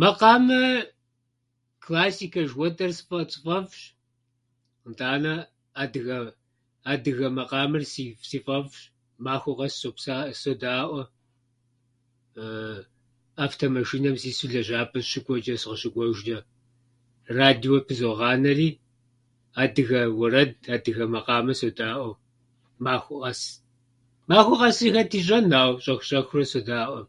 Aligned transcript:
Макъамэ 0.00 0.62
классикэ 1.84 2.42
жыхуэтӏэр 2.48 2.92
сфӏэ- 2.98 3.30
сфӏэфӏщ. 3.34 3.80
Нтӏанэ 4.88 5.34
адыгэ- 5.82 6.34
адыгэ 6.92 7.26
мэкъамэр 7.38 7.82
сиф- 7.92 8.24
си 8.28 8.38
фӏэфӏщ. 8.44 8.76
Махуэ 9.24 9.52
къэс 9.58 9.74
сопса- 9.80 10.32
содаӏуэ. 10.40 11.02
Автомашынэм 13.44 14.16
сису 14.22 14.46
лэжьапӏэм 14.52 15.02
сыщыкӏуэчӏэ 15.04 15.54
сыкъыщыкъуэжчӏэ, 15.62 16.38
радио 17.38 17.74
пызогъанэри 17.86 18.68
адыгэ 19.62 20.00
уэрэд, 20.18 20.52
адыгэ 20.74 21.04
макъамэ 21.14 21.52
содаӏуэ 21.60 22.12
махуэ 22.84 23.16
къэс. 23.22 23.42
Махуэ 24.28 24.56
къэси 24.60 24.86
хэт 24.94 25.10
ищӏэн, 25.18 25.46
ауэ 25.60 25.76
щӏэхӏ-щӏэхыурэ 25.84 26.44
содаӏуэ. 26.52 27.02